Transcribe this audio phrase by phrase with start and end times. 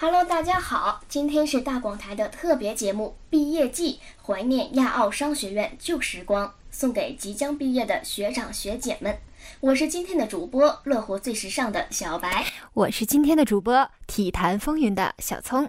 [0.00, 9.18] Hello，大家好，今天是大广台的特别节目《毕业季》，怀念亚奥商学院旧时光，送给即将毕业的学长学姐们。
[9.58, 12.46] 我是今天的主播，乐活最时尚的小白。
[12.74, 15.68] 我是今天的主播，体坛风云的小聪。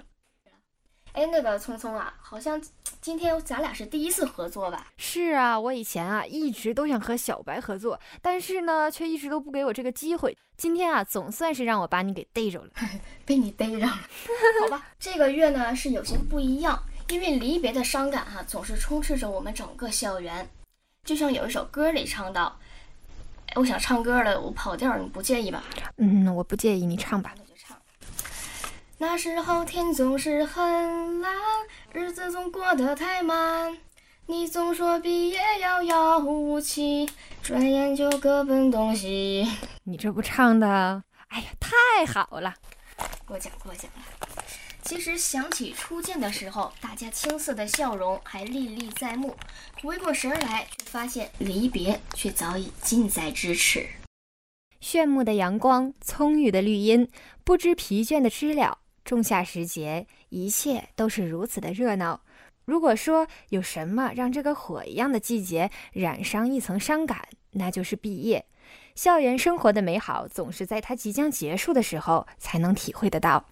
[1.13, 2.61] 哎，那个聪聪啊，好像
[3.01, 4.87] 今天咱俩是第一次合作吧？
[4.97, 10.37] 是啊，我以前啊一直都想和小白合作，但是呢，却一直都不给我这个机会。
[10.55, 12.69] 今天啊，总算是让我把你给逮着了，
[13.25, 13.87] 被你逮着了。
[13.87, 20.47] 好吧，这个月呢是有些不一样，因为离别的伤感哈，总是充斥着我们整个校园。
[21.03, 22.59] 就像有一首歌里唱到
[23.47, 25.63] ：“哎，我想唱歌了，我跑调，你不介意吧？”
[25.97, 27.33] 嗯，我不介意，你唱吧。
[29.01, 31.33] 那时候天总是很蓝，
[31.93, 33.77] 日子总过得太慢。
[34.25, 37.09] 你总说毕业遥遥无期，
[37.41, 39.47] 转眼就各奔东西。
[39.85, 42.53] 你这不唱的，哎呀，太好了！
[43.25, 44.03] 过奖过奖了。
[44.81, 49.33] 其实想起初见的时候，大家青涩的笑容还历历在目。
[49.81, 53.87] 回过神来，却发现离别却早已近在咫尺。
[54.81, 57.09] 炫目的阳光，葱郁的绿荫，
[57.45, 58.79] 不知疲倦的知了。
[59.09, 62.21] 仲夏时节，一切都是如此的热闹。
[62.63, 68.45] 如果说有什么让这个火一样的季节染上一层伤感，那就是毕业。
[68.93, 73.43] 校园生活的美好，总是在它即将结束的时候才能体会得到。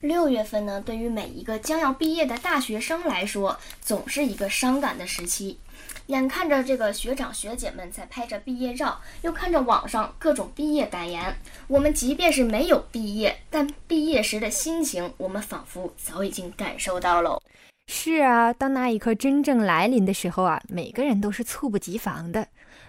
[0.00, 5.58] 六月份呢，对于每一个将要毕业的大学生来说，总是一个伤感的时期。
[6.06, 17.42] 眼看着这个学长学姐们在拍着毕业照，又看着网上各种毕业感言，我们即便是没有毕业，但毕业时的心情，我们仿佛早已经感受到了。
[17.90, 22.46] 是啊，当那一刻真正来临的时候啊，每个人都是猝不及防的。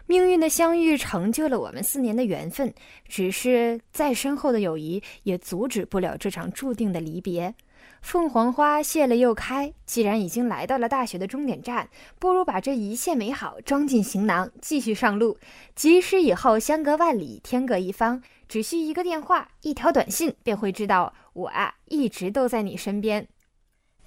[0.08, 2.74] 命运的相遇成就了我们四年的缘分，
[3.08, 7.56] 只是再深厚的友谊也阻止不了这场注定的离别。
[8.02, 11.90] 凤凰花谢了又开，既然已经来到了大学的终点站，
[12.20, 15.38] 不如把这一切美好装进行囊，继续上路。
[15.76, 23.26] 即使以后相隔万里，天各一方，只需一个电话、一条短信，便会知道我啊一直都在你身边。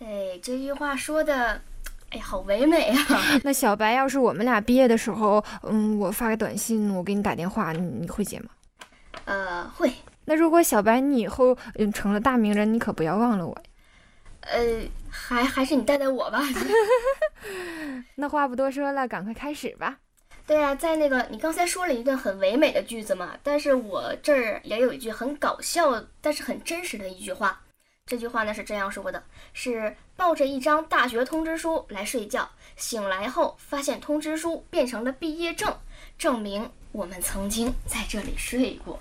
[0.05, 1.61] 哎，这句话说的，
[2.11, 2.97] 哎，好唯美啊！
[3.45, 8.47] 那小白，要是我们俩毕业的时候，嗯，我发个短信，我给你打电话，你你会接吗？
[9.27, 9.93] 呃，会。
[10.25, 13.57] 那如果小白你以后嗯成了大名人，你可不要忘了我。
[14.41, 14.61] 呃，
[15.09, 16.43] 还还是你带带我吧。
[18.17, 19.99] 那话不多说了，赶快开始吧。
[20.45, 27.61] 对呀，在那个你刚才说了一段很唯美的句子嘛，但是我这儿也有一句很搞笑，但是很真实的一句话。
[28.07, 35.75] 这句话呢是这样说的：是抱着一张大学通知书来睡觉，醒来后发现通知书变成了毕业证，
[36.19, 38.99] 证明我们曾经在这里睡过。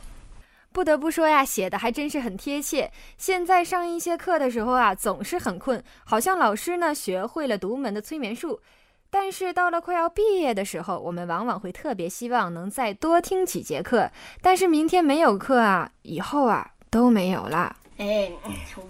[0.71, 2.89] 不得不说呀，写的还真是很贴切。
[3.17, 8.61] 现在上一些课的时候啊，总是很困，好像老师呢学会了独门的催眠术。
[9.09, 14.09] 但是到了快要毕业的时候，我们往往会特别希望能再多听几节课。
[14.41, 17.75] 但是明天没有课啊，以后啊都没有了。
[17.97, 18.31] 哎，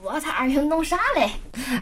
[0.01, 1.31] 我才运动啥嘞？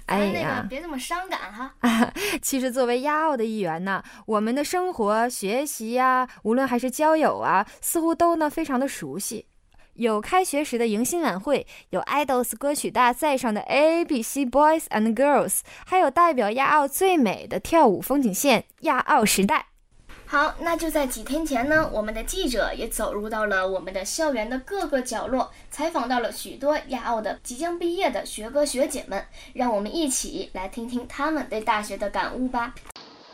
[0.07, 1.73] 哎呀，别这么伤感哈。
[2.41, 9.45] 其实作为亚奥的一员呢，我们的生活、学习呀，无论还是交友啊，似乎都呢非常的熟悉。
[9.93, 19.68] 有开学时的迎新晚会，有 idols 歌曲大赛上的 A B C Boys and Girls，还有代表亚奥最美的跳舞风景线——亚奥时代。
[20.31, 32.75] 好，那就在几天前呢，我们的记者也走入到了我们的校园的各个角落，采访到了许多亚奥的即将毕业的学哥学姐们，让我们一起来听听他们对大学的感悟吧。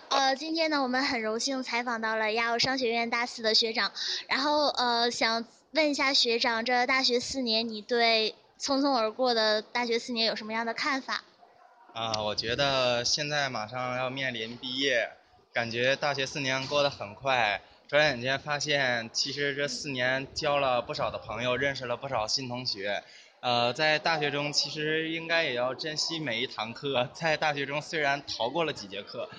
[0.07, 3.91] 呃，今天呢，我们很荣幸采访到了亚奥商学院大四的学长，
[4.29, 5.45] 然后呃想。
[5.73, 11.22] 问一下学长，这大学四年，你对匆匆而过的大学四年有什么样的看法？
[11.94, 15.09] 啊，我觉得现在马上要面临毕业，
[15.56, 23.02] 感觉大学四年过得很快，转眼间发现其实这四年交了不少的朋友，认识了不少新同学。
[23.40, 27.10] 呃，在大学中其实应该也要珍惜每一堂课。
[27.13, 29.30] 在大学中虽然逃过了几节课，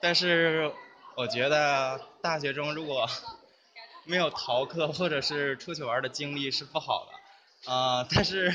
[0.00, 0.70] 但是
[1.16, 3.10] 我觉得大学中如果。
[4.06, 8.54] 没有逃课或者是出去玩的经历是不好的，啊，但是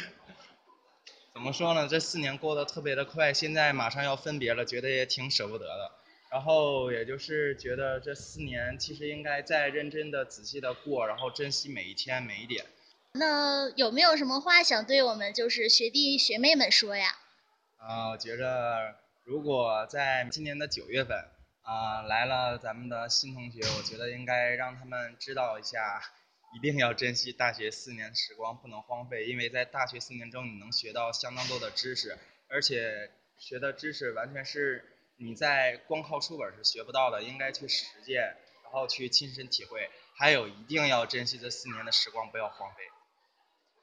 [1.34, 1.88] 怎么说呢？
[1.88, 5.92] 这四年过得特别的快，现在马上要分别了，觉得也挺舍不得的。
[6.32, 12.66] 然后也就是觉得这四年其实应该再认真的、仔细的过，然后珍惜每一天每一点。
[13.14, 17.16] 那有没有什么话想对我们就是学弟学妹们说呀？
[17.78, 21.18] 啊，我觉着如果在今年的九月份。
[21.62, 26.02] 啊，来了咱们的新同学，我觉得应该让他们知道一下，
[26.56, 32.18] 一定要珍惜大学四年时光，不能荒废，因为在大学四年中你能学到相当多的知识，
[32.48, 34.84] 而且学的知识完全是
[35.22, 38.22] 你在光靠书本是学不到的，应该去实践，
[38.64, 39.90] 然后去亲身体会。
[40.16, 42.78] 还有一定要珍惜这四年的时光，不要荒废。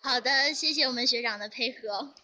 [0.00, 2.14] 好的，谢谢我们学长的配合。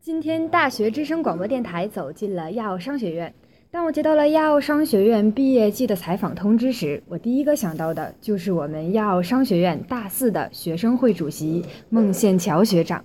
[0.00, 3.32] 今天大学之声广播电台走进了亚奥商学院。
[3.70, 13.04] 当我接到了亚奥商学院毕业季的采访通知时，我第一个想到的就是我们亚奥商学院大四的学生会主席孟宪桥学长。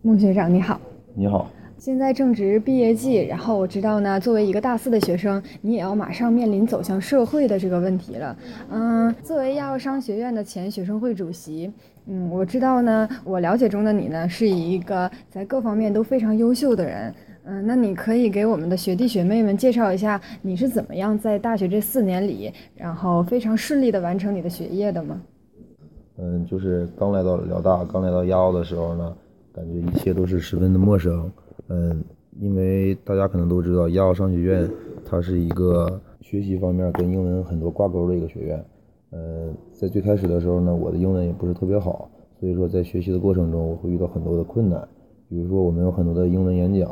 [0.00, 0.80] 孟学长，你好。
[1.14, 1.50] 你好。
[1.78, 8.36] 现在正值毕业季，然后我知道呢，作为一个大四的学生，你也要马上面临走向社会的这个问题了。
[8.70, 11.72] 嗯，作为亚奥商学院的前学生会主席，
[12.06, 17.14] 嗯，我知道呢，我了解中的你呢，是一个在各方面都非常优秀的人。
[17.44, 25.18] 嗯，那你可以给我们的学弟学妹们介绍一下，你是怎么样在大学这四年里，然后非常顺利的完成你的学业的吗？
[26.18, 29.16] 嗯，就是刚来到辽大，刚来到亚奥的时候呢，
[29.52, 31.30] 感觉一切都是十分的陌生。
[31.68, 32.02] 嗯，
[32.40, 34.68] 因为大家可能都知道，亚奥商学院
[35.04, 38.64] 它是一个学习方面跟英文很多挂钩的一个学院。
[39.12, 42.08] 嗯，在最开始的时候呢，我的英文也不是特别好，
[42.38, 44.86] 所以说在学习的过程中，我会遇到很多的困难。
[45.28, 46.88] 比如说，我们有很多的英文演讲，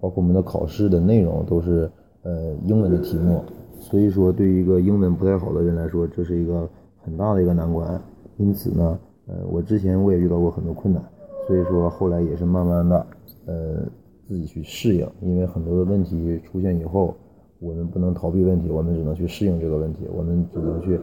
[0.00, 1.90] 包括我们的考试的内容都是
[2.22, 3.42] 呃英文的题目，
[3.78, 6.68] 所以说对于一个英文不太好的人来说，这是一个
[7.02, 8.00] 很大的一个难关。
[8.36, 11.02] 因此呢，呃，我之前我也遇到过很多困难，
[11.48, 13.06] 所以说后来也是慢慢的，
[13.46, 13.88] 呃。
[14.28, 17.16] 自己去适应，因为很多的问题出现以后，
[17.60, 21.00] 我们不能逃避问题，我们只能去适应这个问题，我们只能去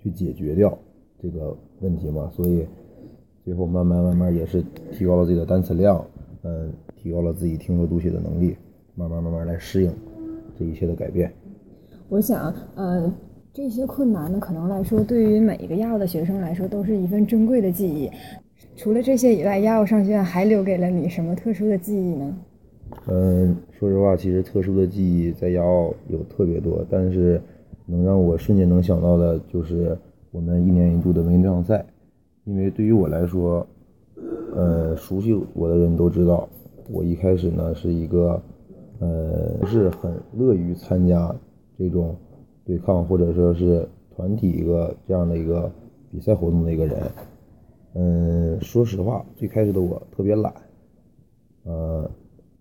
[0.00, 0.78] 去解决掉
[1.20, 2.30] 这个问题嘛。
[2.32, 2.64] 所以
[3.44, 4.62] 最后慢慢慢慢也是
[4.92, 6.00] 提高了自己的单词量，
[6.44, 8.56] 嗯，提高了自己听说读写的能力，
[8.94, 9.92] 慢慢慢慢来适应
[10.56, 11.32] 这一切的改变。
[12.08, 13.12] 我想，呃，
[13.52, 18.08] 这些困难呢，可能来说，对于每一个亚的学生来说，都是一份珍贵的记忆。
[18.76, 22.36] 除了这些以外，亚奥商学院还留给了你什么特殊的记忆呢？
[23.06, 27.40] 嗯，说实话，其实特殊的记忆在亚奥有特别多，但是
[27.86, 29.96] 能让我瞬间能想到的就是
[30.30, 31.84] 我们一年一度的文艺对抗赛。
[32.44, 33.66] 因为对于我来说，
[34.54, 36.48] 呃，熟悉我的人都知道，
[36.90, 38.42] 我一开始呢是一个
[38.98, 41.34] 呃不是很乐于参加
[41.78, 42.14] 这种
[42.66, 45.70] 对抗或者说是团体一个这样的一个
[46.10, 46.96] 比赛活动的一个人。
[47.96, 48.33] 嗯，
[48.64, 50.52] 说实话，最开始的我特别懒，
[51.64, 52.10] 呃，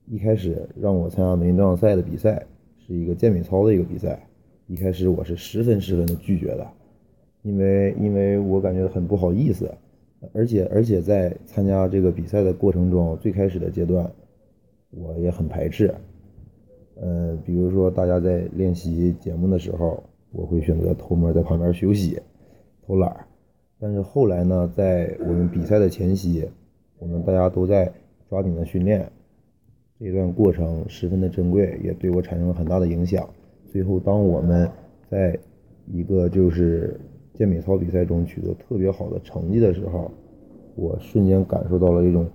[0.06, 2.46] 一开始让我参加美运对抗赛的比赛
[2.86, 4.28] 是一个健美操的一个比赛，
[4.68, 6.68] 一开始我是十分十分的拒绝的，
[7.42, 9.74] 因为因为我感觉很不好意思，
[10.34, 14.12] 而且而且在参加这个比赛的过程中，最开始的阶段
[14.92, 15.94] 我也很排斥，
[16.96, 22.20] 呃，比如说大家在练习节目的时候，我会选择偷摸在旁边休息，
[22.86, 23.26] 偷懒。
[23.84, 26.48] 但是后来呢，在我们比赛的前夕，
[27.00, 27.92] 我们大家都在
[28.30, 29.12] 抓紧的训练，
[30.00, 33.28] 这段过程十分的珍贵，也对我产生了很大的影响。
[33.66, 34.72] 最后，当我们
[35.10, 35.38] 在
[35.92, 36.98] 一个就是
[37.34, 40.10] 健美操比赛中取得特别好的成绩的时候，
[40.76, 42.26] 我瞬间感受到了一种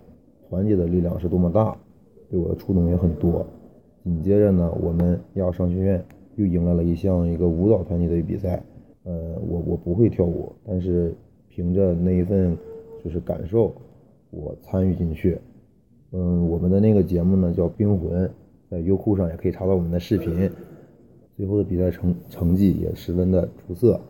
[0.50, 1.74] 团结的力量是多么大，
[2.28, 3.46] 对我的触动也很多。
[4.04, 6.04] 紧接着呢，我们亚商学院
[6.36, 8.62] 又迎来了一项一个舞蹈团体的比赛，
[9.04, 11.14] 呃，我我不会跳舞，但是。
[11.58, 12.56] 凭着那一份
[13.02, 13.74] 就是感受，
[14.30, 15.36] 我参与进去。
[16.12, 18.24] 嗯，我们的那个节目呢叫《冰魂》，
[18.70, 20.48] 在优酷上也可以查到我们的视频。
[21.36, 24.00] 最后的比赛成成绩也十分的出色。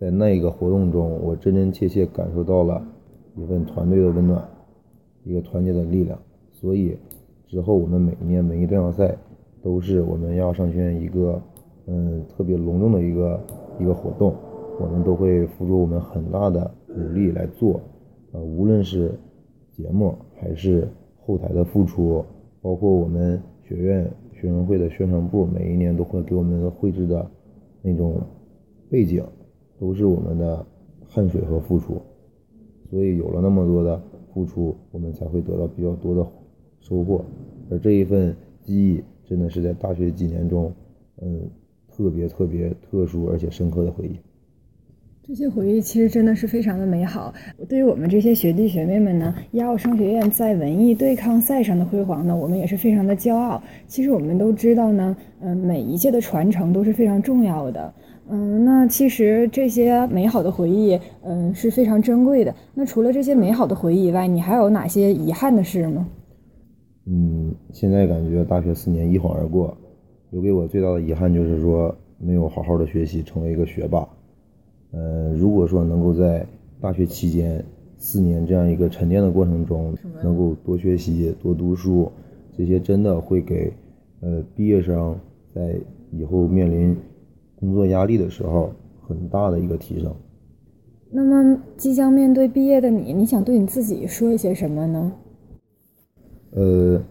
[0.00, 2.84] 在那一个活动中，我真真切切感受到了
[3.36, 4.42] 一份团队的温暖，
[5.22, 6.18] 一个团结的力量。
[6.50, 6.96] 所以
[7.46, 9.16] 之后我们每年每一段要赛
[9.62, 11.40] 都是我们要上学院一个
[11.86, 13.40] 嗯特别隆重的一个
[13.78, 14.34] 一个活动，
[14.80, 16.68] 我们都会付出我们很大的。
[16.98, 17.80] 努力来做，
[18.32, 19.12] 呃，无论是
[19.70, 20.88] 节目还是
[21.24, 22.24] 后台的付出，
[22.60, 27.30] 包括我们学院学生会的宣传部，每一年都会给我们绘制的
[27.80, 28.20] 那种
[28.90, 29.24] 背景，
[29.78, 30.66] 都是我们的
[31.06, 32.02] 汗水和付出。
[32.90, 34.02] 所以有了那么多的
[34.32, 36.26] 付出，我们才会得到比较多的
[36.80, 37.24] 收获。
[37.70, 40.72] 而这一份记忆，真的是在大学几年中，
[41.20, 41.48] 嗯，
[41.88, 44.18] 特别特别特殊而且深刻的回忆。
[45.28, 47.34] 这些回忆其实真的是非常的美好。
[47.68, 53.62] 对于我们这些学弟学妹们呢，亚奥商学院在文艺对抗赛上的辉煌呢，我们也是非常的骄傲。
[53.86, 57.92] 其实我们都知道呢，嗯，每一届的传承都是非常重要的。
[58.30, 62.54] 嗯，那其实这些美好的回忆，嗯，是非常珍贵的。
[62.72, 66.08] 那除了这些美好的回忆以外，你还有哪些遗憾的事吗？
[67.04, 69.76] 嗯，现在感觉大学四年一晃而过，
[70.30, 74.08] 留给我最大的遗憾就是说，没有好好的学习，成为一个学霸。
[74.90, 76.46] 呃，如果说能够在
[76.80, 77.64] 大学期间
[77.96, 82.10] 四年这样一个沉淀的过程中，能够多学习、多读书，
[82.56, 83.72] 这些真的会给
[84.20, 85.18] 呃毕业生
[85.54, 85.78] 在
[86.10, 86.96] 以后面临
[87.56, 88.70] 工作压力的时候
[89.06, 90.14] 很大的一个提升。
[91.10, 95.12] 那么，即将面对毕业的你，你想对你自己说一些什么呢？
[96.52, 97.02] 呃，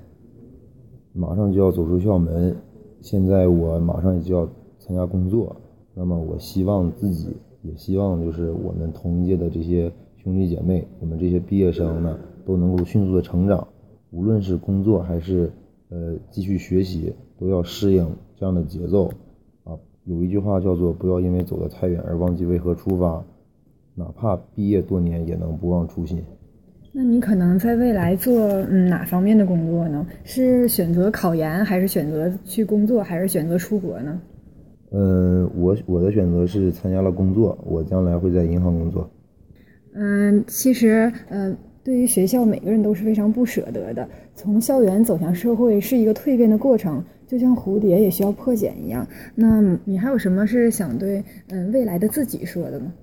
[1.14, 2.56] 马上就要走出校门，
[3.02, 4.48] 现在我马上就要
[4.80, 5.56] 参加工作，
[5.96, 7.36] 那么我希望自己，
[7.68, 9.92] 也希望就是我们同一届的这些
[10.24, 13.68] 兄弟姐妹，我们这些毕业生呢，都能够迅速的成长，
[14.12, 15.52] 无论是工作还是
[15.90, 18.08] 呃继续学习，都要适应
[18.38, 19.12] 这样的节奏。
[19.66, 23.24] 啊，有一句话叫做“不要因为走得太远而忘记为何出发”。
[23.96, 26.24] 哪怕毕业多年，也能不忘初心。
[26.94, 30.08] 那你可能在未来做嗯哪方面的工作呢？
[30.24, 34.20] 是选择考研，还是选择去工作，还是选择出国呢？
[34.92, 39.10] 嗯，我我的选择是参加了工作，我将来会在银行工作。
[39.94, 44.08] 嗯，其实嗯，对于学校，每个人都是非常不舍得的。
[44.34, 49.06] 从校园走向社会是一个蜕变的过程，就像蝴蝶也需要破茧一样。
[49.36, 52.94] 那你还有什么是想对嗯未来的自己说的吗？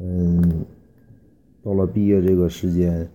[0.00, 0.66] 嗯，
[1.62, 3.08] 到了毕业这个时间，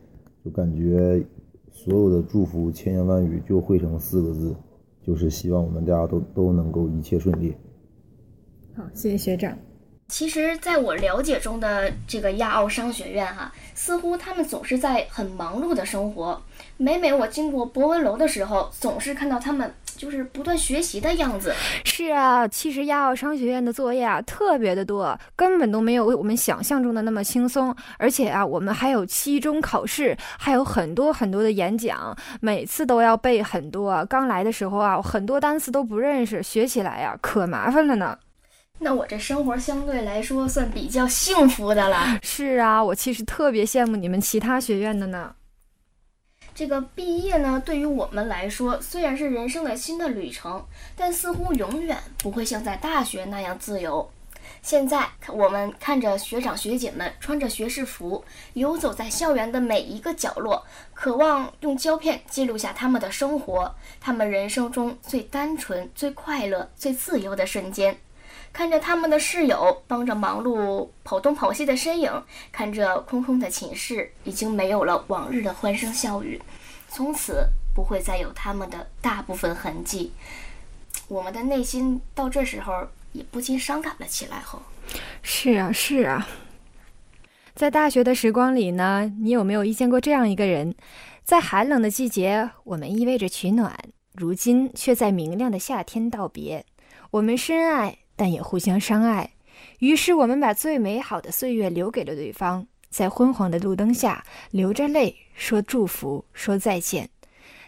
[0.44, 1.22] 就感觉
[1.70, 4.56] 所有的祝福千言万语就汇成四个字，
[5.04, 7.54] 就是希望我们大家都都能够一切顺利。
[8.78, 9.58] 好，谢谢学长。
[10.08, 16.42] 其实，在我了解中的这个亚奥商学院哈，似乎他们总是在很忙碌的生活。
[16.78, 19.74] 每每我经过博文楼的时候，总是看到他们。
[19.98, 21.52] 就是不断学习的样子。
[21.84, 27.76] 是啊，其实亚奥商学院的作业啊特别的多，根本都没有我们想象中的那么轻松。
[27.98, 34.06] 而且啊，我们还有期中考试，还有很多很多的演讲，每次都要背很多。
[34.06, 38.16] 刚来的时候啊，很多单词都不认识，学起来呀可麻烦了呢。
[38.80, 42.20] 那我这生活相对来说算比较幸福的了。
[42.22, 45.36] 是啊，我其实特别羡慕你们其他学院的呢。
[46.54, 50.66] 这个毕业呢，对于我们来说虽然是人生的新的旅程，
[50.96, 54.10] 但似乎永远不会像在大学那样自由。
[54.62, 67.98] 现在我们看着学长学姐们穿着学士服，游走在校园的每一个角落，渴望用胶片记录下他们的生活，他们人生中最单纯、最快乐、最自由的瞬间。
[68.58, 72.12] 看着他们的室友帮着忙碌跑东跑西的身影，
[72.52, 76.42] 看着空空的寝室，已经没有了往日的欢声笑语，
[76.90, 80.12] 从此不会再有他们的大部分痕迹。
[81.08, 82.74] 我们的内心到这时候
[83.12, 84.40] 也不禁伤感了起来。
[84.40, 84.64] 吼，
[85.22, 86.28] 是啊，是啊。
[87.54, 90.74] 在大学的时光里呢，你有没有遇见过这样一个人？
[91.24, 93.78] 在寒冷的季节，我们依偎着取暖，
[94.16, 96.66] 如今却在明亮的夏天道别。
[97.12, 98.00] 我们深爱。
[98.18, 99.32] 但也互相伤害，
[99.80, 107.10] 于是我们把最美好的岁月留给了对方，在昏黄的路灯下流着泪说祝福，说再见。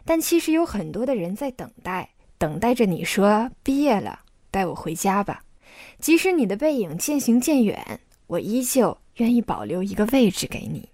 [0.04, 5.44] 但其实有很多的人在等待，等待着你说毕业了，带我回家吧。
[6.00, 10.90] 即使你的背影渐行渐远，我依旧愿意保留一个位置给你。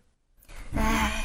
[0.76, 1.24] 唉，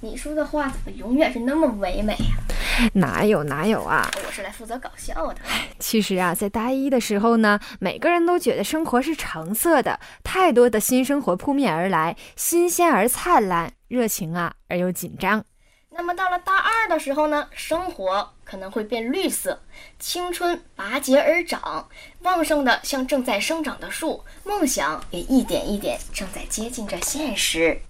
[0.00, 2.36] 你说的话怎么永远是那么唯美呀？
[2.94, 4.08] 哪有哪有啊！
[4.26, 5.36] 我是来负责搞笑的。
[5.78, 15.44] 其实啊，在大一的时候呢，每个人都觉得生活是橙色的，太多的新生活扑面而来，新鲜而灿烂，热情啊而又紧张。
[15.90, 19.60] 那么到了大二的时候呢，生活可能会变绿色，
[19.98, 21.88] 青春拔节而长，
[22.20, 27.80] 旺盛的像正在生长的树，梦想也一点一点正在接近着现实。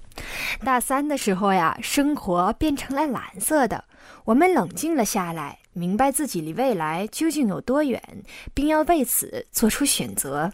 [0.65, 3.85] 大三的时候呀，生活变成了蓝色的。
[4.25, 8.03] 我们冷静了下来，明白自己离未来究竟有多远，
[8.53, 10.53] 并要为此做出选择。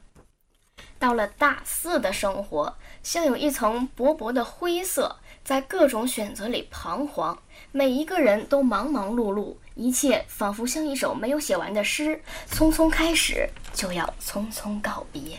[0.98, 7.36] 到了大四的生活，像有一层薄薄的灰色，在各种选择里彷徨。
[7.72, 15.38] 每一个人都忙忙碌碌，一切仿佛像一首没有写完的诗，匆匆开始，就要匆匆告别。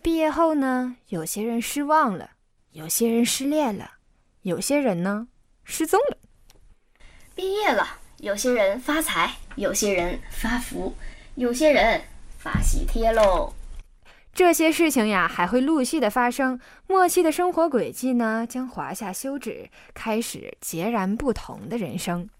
[0.00, 2.30] 毕业后呢，有些人失望了，
[2.72, 3.94] 有些人失恋了，
[4.42, 5.26] 有些人呢，
[5.64, 6.16] 失踪了。
[7.34, 10.94] 毕业了，有些人发财，有些人发福，
[11.34, 12.00] 有些人
[12.38, 13.52] 发喜帖喽。
[14.32, 16.60] 这些事情呀，还会陆续的发生。
[16.86, 22.30] 默契的生活轨迹呢，将华夏休止，开始截然不同的人生。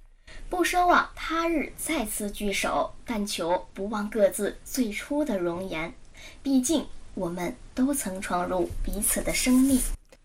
[0.48, 5.92] 不奢望他日再次聚首，但求不忘各自最初的容颜。
[6.40, 9.80] 毕竟，我们都曾闯入彼此的生命。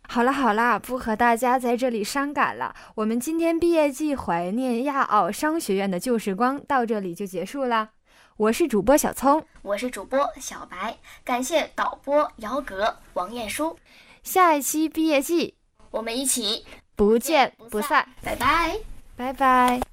[0.07, 2.73] 好啦好啦，不和大家在这里伤感了。
[2.95, 7.89] 我们今天毕业季怀念亚奥商学院的旧时光到这里就结束了。
[8.37, 13.77] 我是主播小聪，我是主播小白，感谢导播姚格、王艳书。
[14.23, 15.55] 下一期毕业季，
[15.91, 18.77] 我们一起不见不散，拜拜，
[19.15, 19.79] 拜拜。